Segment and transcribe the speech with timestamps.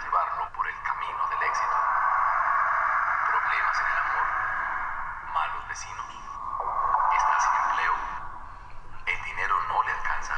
[0.00, 1.76] llevarlo por el camino del éxito.
[3.26, 4.26] Problemas en el amor,
[5.32, 6.06] malos vecinos,
[7.16, 7.94] está sin empleo,
[9.06, 10.34] el dinero no le alcanza.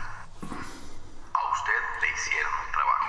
[1.33, 3.09] A usted le hicieron un trabajo.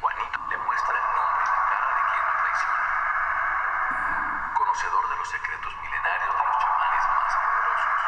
[0.00, 2.86] Juanito le muestra el nombre y la cara de quien lo traiciona.
[4.54, 8.00] Conocedor de los secretos milenarios de los chamanes más poderosos.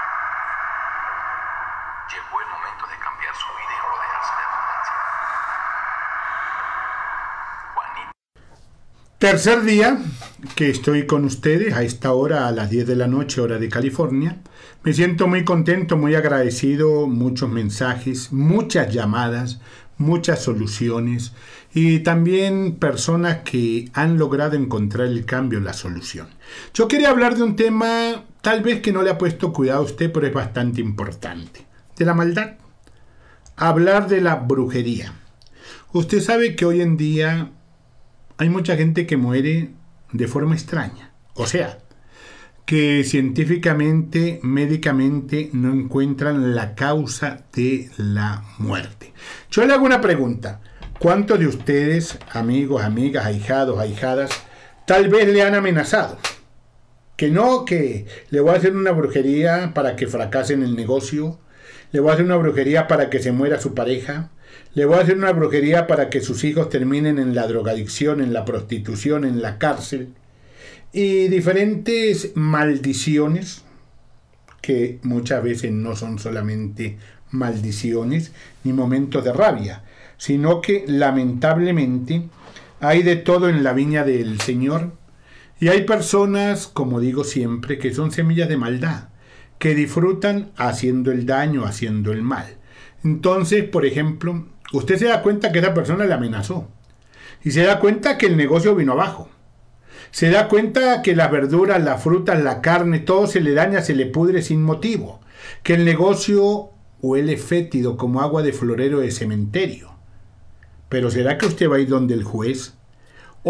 [2.13, 4.95] Llegó el momento de cambiar su vida y rodearse de abundancia.
[7.75, 8.13] Juanito.
[9.19, 9.99] Tercer día
[10.55, 13.69] que estoy con ustedes a esta hora, a las 10 de la noche, hora de
[13.69, 14.39] California.
[14.85, 19.61] Me siento muy contento, muy agradecido, muchos mensajes, muchas llamadas,
[19.97, 21.33] muchas soluciones
[21.75, 26.29] y también personas que han logrado encontrar el cambio, la solución.
[26.73, 29.87] Yo quería hablar de un tema tal vez que no le ha puesto cuidado a
[29.87, 31.67] usted, pero es bastante importante.
[31.97, 32.53] De la maldad.
[33.57, 35.13] Hablar de la brujería.
[35.93, 37.51] Usted sabe que hoy en día
[38.39, 39.71] hay mucha gente que muere
[40.13, 41.13] de forma extraña.
[41.35, 41.79] O sea,
[42.65, 49.13] que científicamente, médicamente no encuentran la causa de la muerte.
[49.51, 50.61] Yo le hago una pregunta.
[51.01, 54.31] ¿Cuántos de ustedes, amigos, amigas, ahijados, ahijadas,
[54.87, 56.19] tal vez le han amenazado?
[57.17, 61.41] Que no, que le voy a hacer una brujería para que fracase en el negocio,
[61.91, 64.31] le voy a hacer una brujería para que se muera su pareja,
[64.75, 68.33] le voy a hacer una brujería para que sus hijos terminen en la drogadicción, en
[68.33, 70.15] la prostitución, en la cárcel.
[70.93, 73.65] Y diferentes maldiciones,
[74.61, 76.99] que muchas veces no son solamente
[77.31, 78.33] maldiciones
[78.65, 79.83] ni momentos de rabia,
[80.17, 82.29] sino que lamentablemente
[82.81, 84.93] hay de todo en la viña del Señor.
[85.61, 89.09] Y hay personas, como digo siempre, que son semillas de maldad,
[89.59, 92.59] que disfrutan haciendo el daño, haciendo el mal.
[93.05, 96.69] Entonces, por ejemplo, usted se da cuenta que esa persona le amenazó.
[97.45, 99.29] Y se da cuenta que el negocio vino abajo.
[100.11, 103.95] Se da cuenta que las verduras, las frutas, la carne, todo se le daña, se
[103.95, 105.21] le pudre sin motivo.
[105.63, 109.93] Que el negocio huele fétido como agua de florero de cementerio.
[110.89, 112.78] Pero ¿será que usted va a ir donde el juez?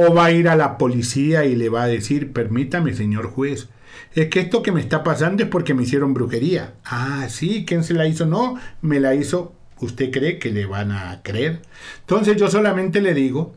[0.01, 3.69] ¿O va a ir a la policía y le va a decir, permítame, señor juez,
[4.15, 6.75] es que esto que me está pasando es porque me hicieron brujería.
[6.85, 8.25] Ah, sí, ¿quién se la hizo?
[8.25, 9.57] No, me la hizo.
[9.81, 11.63] ¿Usted cree que le van a creer?
[11.99, 13.57] Entonces yo solamente le digo,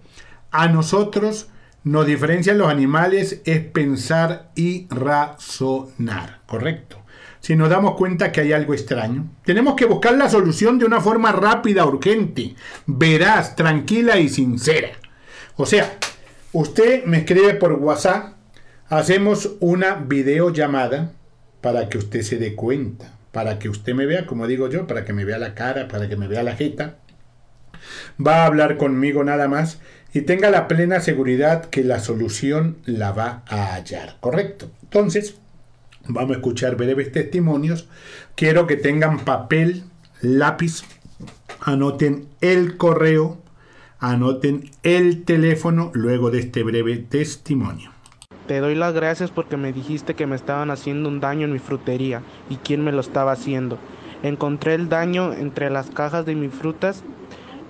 [0.49, 1.49] a nosotros
[1.83, 6.97] nos diferencian los animales es pensar y razonar, ¿correcto?
[7.39, 11.01] Si nos damos cuenta que hay algo extraño, tenemos que buscar la solución de una
[11.01, 12.55] forma rápida, urgente,
[12.87, 14.89] veraz, tranquila y sincera.
[15.55, 15.99] O sea,
[16.53, 18.41] usted me escribe por WhatsApp
[18.91, 21.13] Hacemos una videollamada
[21.61, 25.05] para que usted se dé cuenta, para que usted me vea, como digo yo, para
[25.05, 26.97] que me vea la cara, para que me vea la jeta.
[28.19, 29.79] Va a hablar conmigo nada más
[30.11, 34.69] y tenga la plena seguridad que la solución la va a hallar, ¿correcto?
[34.83, 35.35] Entonces,
[36.05, 37.87] vamos a escuchar breves testimonios.
[38.35, 39.85] Quiero que tengan papel,
[40.19, 40.81] lápiz,
[41.61, 43.40] anoten el correo,
[44.01, 47.91] anoten el teléfono luego de este breve testimonio.
[48.47, 51.59] Te doy las gracias porque me dijiste que me estaban haciendo un daño en mi
[51.59, 53.77] frutería y quién me lo estaba haciendo.
[54.23, 57.03] Encontré el daño entre las cajas de mis frutas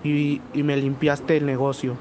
[0.03, 1.97] y, y me limpiaste el negocio.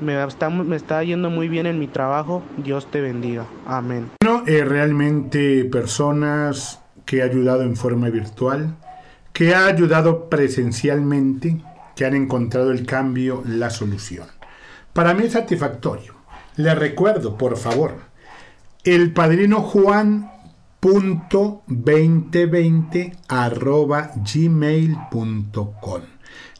[0.00, 2.42] Me está, me está yendo muy bien en mi trabajo.
[2.56, 3.46] Dios te bendiga.
[3.64, 4.10] Amén.
[4.20, 8.74] Bueno, eh, realmente personas que ha ayudado en forma virtual,
[9.32, 11.62] que ha ayudado presencialmente,
[11.96, 14.26] que han encontrado el cambio, la solución.
[14.92, 16.14] Para mí es satisfactorio.
[16.56, 17.96] Le recuerdo, por favor,
[18.84, 20.30] el padrino Juan
[20.78, 26.02] punto 2020 arroba gmail.com.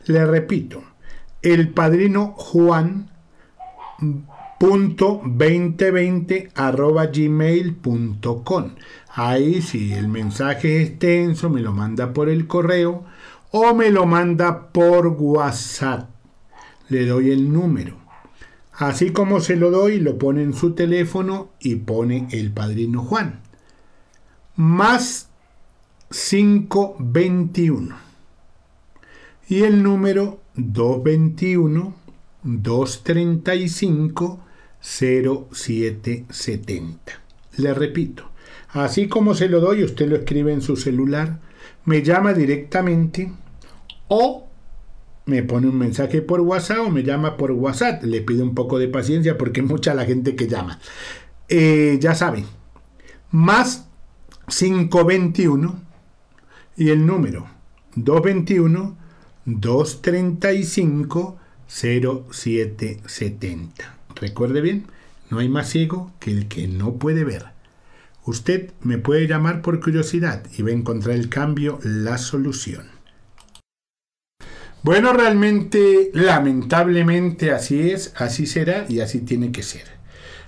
[0.06, 0.82] Le repito,
[1.42, 3.10] el padrino Juan
[4.58, 8.74] punto 2020 arroba gmail.com.
[9.14, 13.04] Ahí si el mensaje es extenso me lo manda por el correo
[13.56, 16.10] o me lo manda por WhatsApp.
[16.88, 18.04] Le doy el número
[18.76, 23.38] Así como se lo doy, lo pone en su teléfono y pone el padrino Juan.
[24.56, 25.28] Más
[26.10, 27.96] 521.
[29.48, 31.94] Y el número 221
[32.42, 34.40] 235
[34.80, 37.12] 0770.
[37.56, 38.28] Le repito,
[38.70, 41.38] así como se lo doy, usted lo escribe en su celular,
[41.84, 43.30] me llama directamente
[44.14, 44.48] o
[45.26, 48.04] me pone un mensaje por WhatsApp o me llama por WhatsApp.
[48.04, 50.78] Le pido un poco de paciencia porque mucha la gente que llama.
[51.48, 52.44] Eh, ya saben,
[53.30, 53.88] más
[54.46, 55.82] 521
[56.76, 57.46] y el número
[57.96, 58.96] 221
[59.44, 63.98] 235 0770.
[64.14, 64.86] Recuerde bien,
[65.30, 67.46] no hay más ciego que el que no puede ver.
[68.24, 72.93] Usted me puede llamar por curiosidad y va a encontrar el cambio, la solución.
[74.84, 79.84] Bueno, realmente, lamentablemente así es, así será y así tiene que ser.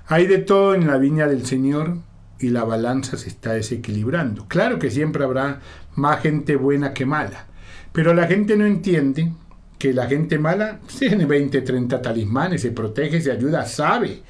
[0.08, 1.96] Hay de todo en la viña del Señor
[2.38, 4.46] y la balanza se está desequilibrando.
[4.46, 5.62] Claro que siempre habrá
[5.94, 7.46] más gente buena que mala,
[7.94, 9.32] pero la gente no entiende
[9.78, 14.20] que la gente mala tiene 20, 30 talismanes, se protege, se ayuda, sabe.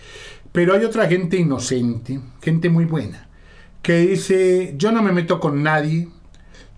[0.52, 3.26] Pero hay otra gente inocente, gente muy buena,
[3.82, 6.06] que dice, yo no me meto con nadie,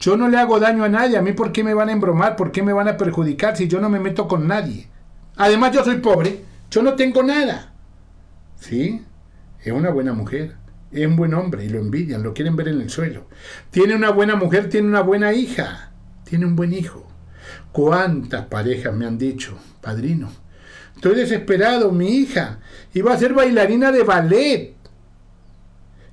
[0.01, 2.37] yo no le hago daño a nadie, a mí por qué me van a embromar,
[2.37, 4.89] por qué me van a perjudicar si yo no me meto con nadie.
[5.37, 7.73] Además yo soy pobre, yo no tengo nada.
[8.61, 9.05] ¿Sí?
[9.63, 10.57] Es una buena mujer,
[10.93, 13.27] es un buen hombre y lo envidian, lo quieren ver en el suelo.
[13.71, 15.91] Tiene una buena mujer, tiene una buena hija,
[16.25, 17.07] tiene un buen hijo.
[17.73, 20.31] ¿Cuántas parejas me han dicho, padrino?
[20.95, 22.59] Estoy desesperado, mi hija
[22.95, 24.75] iba a ser bailarina de ballet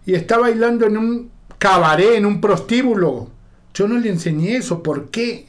[0.05, 3.31] y está bailando en un cabaret, en un prostíbulo.
[3.75, 5.47] Yo no le enseñé eso, ¿por qué?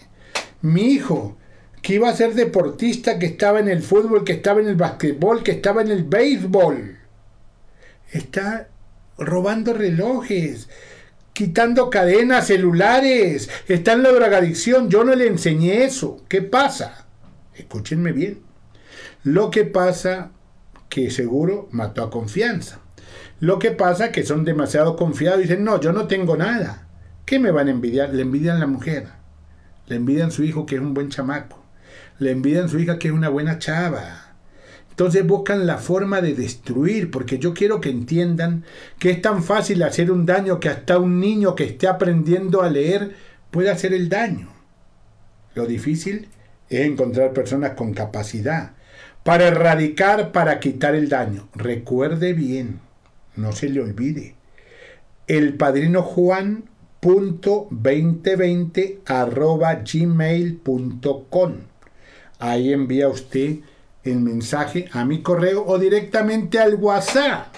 [0.61, 1.39] Mi hijo,
[1.81, 5.45] que iba a ser deportista, que estaba en el fútbol, que estaba en el basquetbol,
[5.45, 6.99] que estaba en el béisbol,
[8.11, 8.69] está
[9.17, 10.69] robando relojes,
[11.33, 14.91] quitando cadenas, celulares, está en la drogadicción.
[14.91, 16.25] Yo no le enseñé eso.
[16.29, 17.07] ¿Qué pasa?
[17.55, 18.41] Escúchenme bien.
[19.23, 20.33] Lo que pasa
[20.89, 22.81] que seguro mató a confianza.
[23.39, 26.86] Lo que pasa que son demasiado confiados y dicen, no, yo no tengo nada.
[27.27, 28.15] ¿Qué me van a envidiar?
[28.15, 29.09] Le envidian la mujer.
[29.87, 31.63] Le envidian su hijo que es un buen chamaco.
[32.19, 34.27] Le envidian su hija que es una buena chava
[34.97, 38.65] entonces buscan la forma de destruir, porque yo quiero que entiendan
[38.99, 42.71] que es tan fácil hacer un daño que hasta un niño que esté aprendiendo a
[42.71, 43.15] leer
[43.51, 44.49] puede hacer el daño.
[45.55, 46.31] Lo difícil
[46.71, 48.71] es encontrar personas con capacidad
[49.23, 51.51] para erradicar, para quitar el daño.
[51.55, 52.81] Recuerde bien,
[53.37, 54.35] no se le olvide.
[55.27, 56.71] El padrino Juan
[59.07, 61.53] arroba gmail.com.
[62.39, 63.57] Ahí envía usted
[64.05, 67.55] el mensaje a mi correo o directamente al WhatsApp.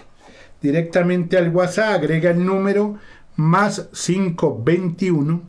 [0.60, 2.98] Directamente al WhatsApp agrega el número
[3.36, 5.42] más 521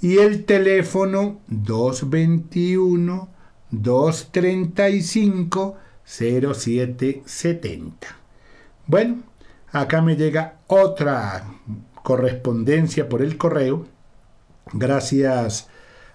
[0.00, 3.28] y el teléfono 221
[3.70, 8.06] 235 0770.
[8.86, 9.22] Bueno,
[9.70, 11.44] acá me llega otra
[12.02, 13.86] correspondencia por el correo.
[14.72, 15.68] Gracias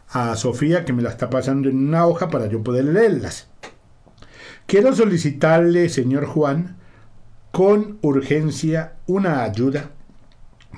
[0.09, 3.49] a Sofía que me la está pasando en una hoja para yo poder leerlas.
[4.65, 6.77] Quiero solicitarle, señor Juan,
[7.51, 9.91] con urgencia una ayuda,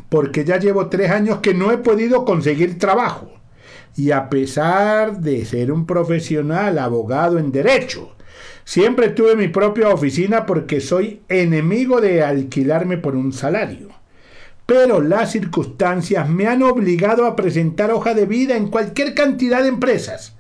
[0.10, 3.32] porque ya llevo tres años que no he podido conseguir trabajo.
[3.96, 8.16] Y a pesar de ser un profesional abogado en derecho,
[8.64, 13.99] siempre tuve mi propia oficina porque soy enemigo de alquilarme por un salario.
[14.70, 19.68] Pero las circunstancias me han obligado a presentar hoja de vida en cualquier cantidad de
[19.68, 20.38] empresas.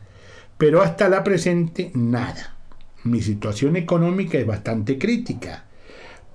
[0.57, 2.59] Pero hasta la presente, nada
[3.03, 5.65] mi situación económica es bastante crítica,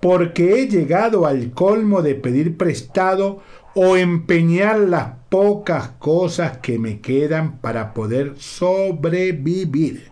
[0.00, 3.42] porque he llegado al colmo de pedir prestado
[3.74, 10.10] o empeñar las pocas cosas que me quedan para poder sobrevivir.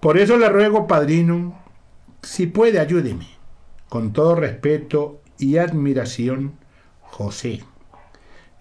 [0.00, 1.58] Por eso le ruego, padrino,
[2.22, 3.26] si puede, ayúdeme.
[3.88, 6.52] Con todo respeto y admiración,
[7.10, 7.64] José,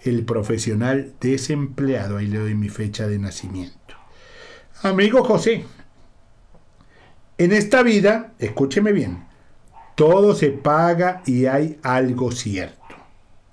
[0.02, 2.18] el profesional desempleado.
[2.18, 3.96] Ahí le doy mi fecha de nacimiento.
[4.82, 5.66] Amigo José,
[7.38, 9.26] en esta vida, escúcheme bien,
[9.96, 12.80] todo se paga y hay algo cierto.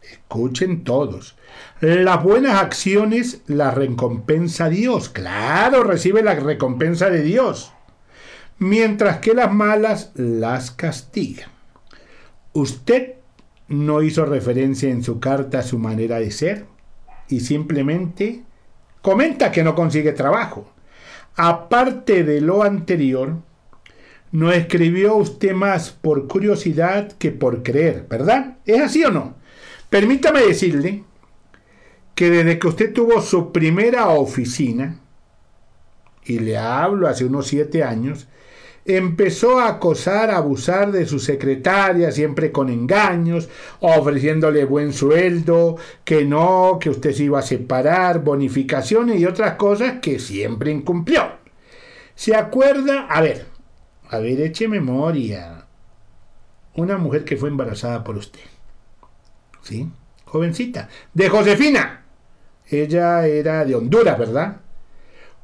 [0.02, 1.36] Escuchen todos.
[1.80, 5.08] Las buenas acciones las recompensa Dios.
[5.08, 7.72] Claro, recibe la recompensa de Dios.
[8.58, 11.48] Mientras que las malas las castiga.
[12.52, 13.15] Usted
[13.68, 16.66] no hizo referencia en su carta a su manera de ser
[17.28, 18.42] y simplemente
[19.02, 20.70] comenta que no consigue trabajo.
[21.34, 23.36] Aparte de lo anterior,
[24.32, 28.58] no escribió usted más por curiosidad que por creer, ¿verdad?
[28.64, 29.34] ¿Es así o no?
[29.90, 31.04] Permítame decirle
[32.14, 35.00] que desde que usted tuvo su primera oficina,
[36.24, 38.26] y le hablo hace unos siete años,
[38.86, 43.48] empezó a acosar, a abusar de su secretaria, siempre con engaños,
[43.80, 50.00] ofreciéndole buen sueldo, que no, que usted se iba a separar, bonificaciones y otras cosas
[50.00, 51.24] que siempre incumplió.
[52.14, 53.06] ¿Se acuerda?
[53.08, 53.46] A ver,
[54.08, 55.66] a ver, eche memoria.
[56.74, 58.40] Una mujer que fue embarazada por usted.
[59.62, 59.88] ¿Sí?
[60.24, 60.88] Jovencita.
[61.12, 62.04] De Josefina.
[62.68, 64.60] Ella era de Honduras, ¿verdad?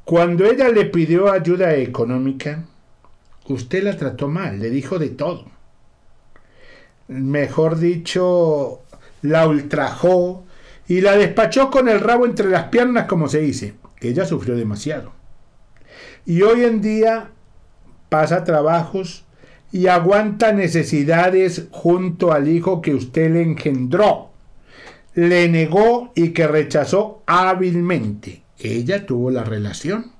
[0.05, 2.65] Cuando ella le pidió ayuda económica,
[3.49, 5.47] usted la trató mal, le dijo de todo.
[7.09, 8.81] Mejor dicho,
[9.23, 10.45] la ultrajó
[10.89, 13.75] y la despachó con el rabo entre las piernas, como se dice.
[14.01, 15.13] Ella sufrió demasiado.
[16.27, 17.31] Y hoy en día
[18.09, 19.25] pasa trabajos
[19.73, 24.31] y aguanta necesidades junto al hijo que usted le engendró,
[25.15, 28.43] le negó y que rechazó hábilmente.
[28.59, 30.12] Ella tuvo la relación,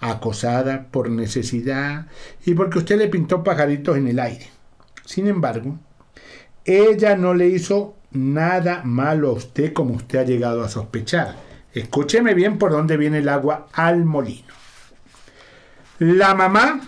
[0.00, 2.06] acosada por necesidad
[2.44, 4.48] y porque usted le pintó pajaritos en el aire.
[5.04, 5.78] Sin embargo,
[6.64, 11.36] ella no le hizo nada malo a usted como usted ha llegado a sospechar.
[11.72, 14.54] Escúcheme bien por dónde viene el agua al molino.
[15.98, 16.80] La mamá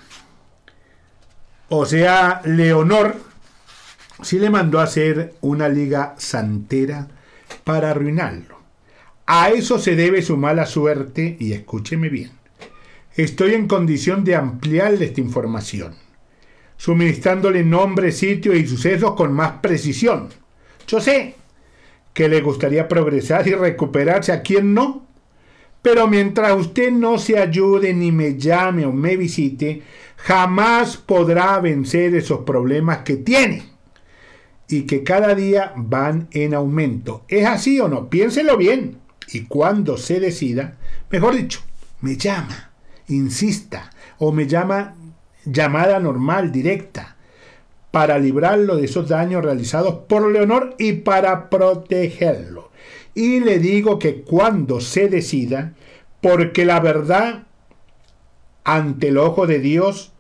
[1.74, 3.16] o sea, Leonor
[4.20, 7.08] sí le mandó a hacer una liga santera
[7.64, 8.58] para arruinarlo.
[9.24, 12.41] A eso se debe su mala suerte y escúcheme bien.
[13.16, 15.94] Estoy en condición de ampliarle esta información,
[16.78, 20.28] suministrándole nombre, sitio y sucesos con más precisión.
[20.86, 21.34] Yo sé
[22.14, 25.06] que le gustaría progresar y recuperarse a quien no,
[25.82, 29.82] pero mientras usted no se ayude ni me llame o me visite,
[30.16, 33.64] jamás podrá vencer esos problemas que tiene
[34.68, 37.24] y que cada día van en aumento.
[37.28, 38.08] ¿Es así o no?
[38.08, 38.96] Piénselo bien.
[39.32, 40.78] Y cuando se decida,
[41.10, 41.60] mejor dicho,
[42.00, 42.71] me llama,
[43.14, 44.94] insista, o me llama
[45.44, 47.16] llamada normal, directa,
[47.90, 52.70] para librarlo de esos daños realizados por Leonor y para protegerlo.
[53.14, 55.74] Y le digo que cuando se decida,
[56.20, 57.44] porque la verdad
[58.64, 60.12] ante el ojo de Dios,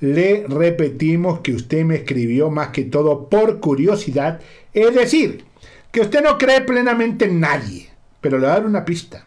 [0.00, 4.40] le repetimos que usted me escribió más que todo por curiosidad,
[4.72, 5.44] es decir,
[5.90, 9.26] que usted no cree plenamente en nadie, pero le voy a dar una pista.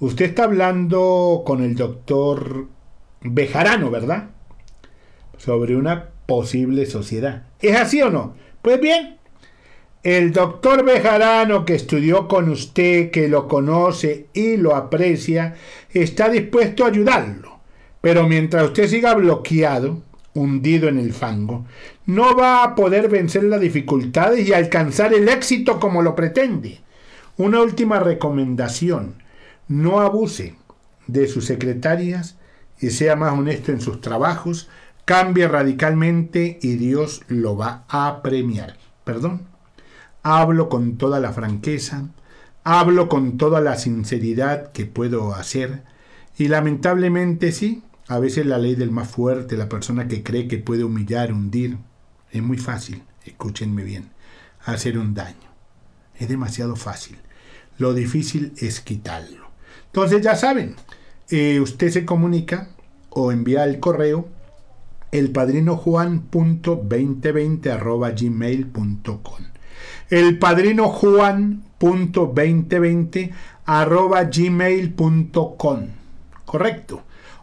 [0.00, 2.66] Usted está hablando con el doctor
[3.22, 4.30] Bejarano, ¿verdad?
[5.38, 7.44] Sobre una posible sociedad.
[7.60, 8.34] ¿Es así o no?
[8.60, 9.18] Pues bien,
[10.02, 15.54] el doctor Bejarano que estudió con usted, que lo conoce y lo aprecia,
[15.92, 17.60] está dispuesto a ayudarlo.
[18.00, 20.02] Pero mientras usted siga bloqueado,
[20.34, 21.64] hundido en el fango,
[22.04, 26.80] no va a poder vencer las dificultades y alcanzar el éxito como lo pretende.
[27.36, 29.22] Una última recomendación,
[29.68, 30.56] no abuse
[31.06, 32.36] de sus secretarias
[32.80, 34.68] y sea más honesto en sus trabajos,
[35.04, 38.76] cambie radicalmente y Dios lo va a premiar.
[39.04, 39.54] Perdón
[40.24, 42.08] hablo con toda la franqueza,
[42.64, 45.84] hablo con toda la sinceridad que puedo hacer
[46.36, 50.58] y lamentablemente sí, a veces la ley del más fuerte, la persona que cree que
[50.58, 51.76] puede humillar, hundir,
[52.32, 54.10] es muy fácil, escúchenme bien,
[54.64, 55.52] hacer un daño.
[56.18, 57.18] Es demasiado fácil.
[57.76, 59.43] Lo difícil es quitarlo.
[59.94, 60.74] Entonces ya saben,
[61.30, 62.70] eh, usted se comunica
[63.10, 64.26] o envía el correo
[65.12, 67.70] elpadrinojuan.2020
[70.10, 73.30] el padrino juan.2020
[73.66, 75.86] arroba gmail.com.
[76.44, 77.02] Correcto.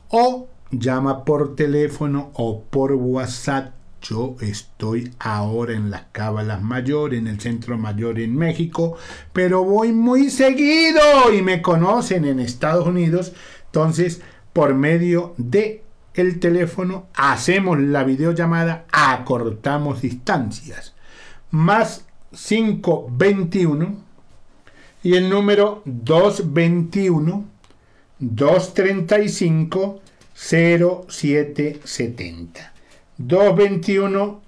[0.09, 3.80] O llama por teléfono o por WhatsApp.
[4.01, 8.97] Yo estoy ahora en las Cábalas Mayor, en el Centro Mayor en México,
[9.31, 11.01] pero voy muy seguido
[11.33, 13.33] y me conocen en Estados Unidos.
[13.67, 14.21] Entonces,
[14.53, 20.93] por medio de el teléfono hacemos la videollamada, acortamos distancias.
[21.51, 24.03] Más 521
[25.03, 27.45] y el número 221
[28.19, 30.01] 235
[30.33, 32.70] 0770.
[33.27, 34.41] 221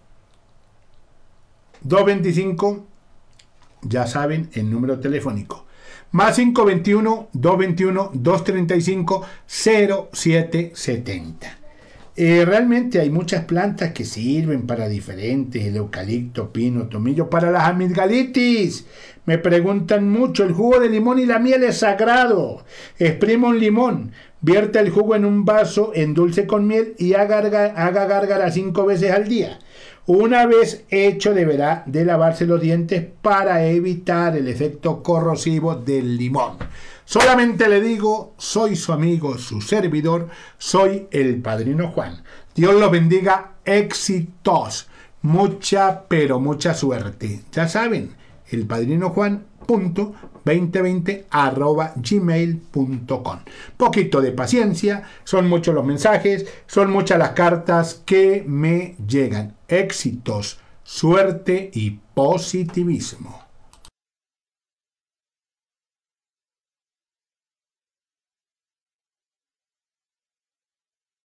[1.81, 2.85] 225
[3.83, 5.65] ya saben el número telefónico.
[6.11, 11.57] Más 521 221 235 0770.
[12.15, 17.67] Eh, realmente hay muchas plantas que sirven para diferentes, el eucalipto, pino, tomillo, para las
[17.67, 18.85] amigdalitis.
[19.25, 22.63] Me preguntan mucho, el jugo de limón y la miel es sagrado.
[22.99, 24.11] Exprima un limón,
[24.43, 27.39] vierta el jugo en un vaso, endulce con miel y haga,
[27.75, 29.57] haga cinco veces al día.
[30.05, 36.57] Una vez hecho deberá de lavarse los dientes para evitar el efecto corrosivo del limón.
[37.05, 42.21] Solamente le digo, soy su amigo, su servidor, soy el padrino Juan.
[42.53, 44.89] Dios lo bendiga, éxitos,
[45.21, 47.41] mucha, pero mucha suerte.
[47.53, 48.13] Ya saben,
[48.49, 49.52] el padrino Juan punto 2020 arroba
[51.95, 53.39] gmail.com
[53.77, 59.55] poquito de paciencia son muchos los mensajes son muchas las cartas que me llegan.
[59.67, 63.42] Éxitos suerte y positivismo